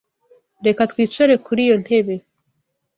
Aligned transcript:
Reka 0.65 0.81
twicare 0.91 1.33
kuri 1.45 1.59
iyo 1.65 1.75
ntebe. 1.83 2.15